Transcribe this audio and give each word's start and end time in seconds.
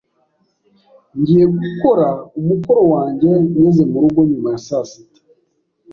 Ngiye 1.19 1.45
gukora 1.59 2.07
umukoro 2.39 2.81
wanjye 2.93 3.29
ngeze 3.47 3.83
murugo 3.91 4.19
nyuma 4.29 4.47
ya 4.53 4.59
saa 4.67 4.85
sita. 4.89 5.21